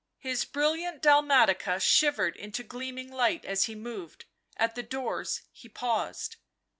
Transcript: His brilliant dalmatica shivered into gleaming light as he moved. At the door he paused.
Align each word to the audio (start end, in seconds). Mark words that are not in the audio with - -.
His 0.17 0.45
brilliant 0.45 1.03
dalmatica 1.03 1.79
shivered 1.79 2.35
into 2.35 2.63
gleaming 2.63 3.11
light 3.11 3.45
as 3.45 3.65
he 3.65 3.75
moved. 3.75 4.25
At 4.57 4.73
the 4.73 4.81
door 4.81 5.23
he 5.51 5.69
paused. 5.69 6.37